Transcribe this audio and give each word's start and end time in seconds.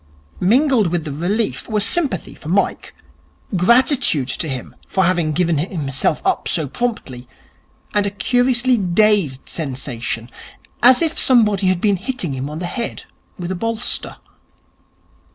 Mingled 0.39 0.87
with 0.87 1.03
the 1.03 1.11
relief 1.11 1.69
were 1.69 1.79
sympathy 1.79 2.33
for 2.33 2.49
Mike, 2.49 2.95
gratitude 3.55 4.29
to 4.29 4.47
him 4.49 4.75
for 4.87 5.03
having 5.03 5.31
given 5.31 5.59
himself 5.59 6.23
up 6.25 6.47
so 6.47 6.65
promptly, 6.65 7.27
and 7.93 8.07
a 8.07 8.09
curiously 8.09 8.77
dazed 8.79 9.47
sensation, 9.47 10.31
as 10.81 11.03
if 11.03 11.19
somebody 11.19 11.67
had 11.67 11.79
been 11.81 11.97
hitting 11.97 12.33
him 12.33 12.49
on 12.49 12.57
the 12.57 12.65
head 12.65 13.03
with 13.37 13.51
a 13.51 13.55
bolster. 13.55 14.15